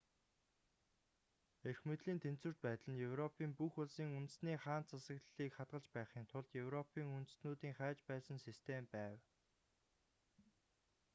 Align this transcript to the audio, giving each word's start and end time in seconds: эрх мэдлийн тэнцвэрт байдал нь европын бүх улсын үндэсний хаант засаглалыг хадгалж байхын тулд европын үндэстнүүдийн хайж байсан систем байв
эрх 1.69 1.79
мэдлийн 1.89 2.19
тэнцвэрт 2.25 2.59
байдал 2.65 2.89
нь 2.91 3.01
европын 3.09 3.51
бүх 3.59 3.73
улсын 3.81 4.09
үндэсний 4.19 4.57
хаант 4.63 4.87
засаглалыг 4.91 5.51
хадгалж 5.55 5.85
байхын 5.95 6.25
тулд 6.31 6.49
европын 6.65 7.05
үндэстнүүдийн 7.17 7.77
хайж 7.79 7.97
байсан 8.09 8.37
систем 8.45 8.83
байв 8.95 9.19